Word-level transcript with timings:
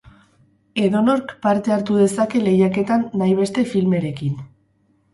Edonork, 0.83 1.35
parte 1.43 1.75
hartu 1.77 1.99
dezake 2.05 2.43
lehiaketan 2.49 3.07
nahi 3.23 3.39
beste 3.45 3.71
filmerekin. 3.77 4.45